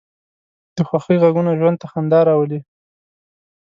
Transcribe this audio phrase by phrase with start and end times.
[0.75, 2.59] د خوښۍ غږونه ژوند ته خندا راولي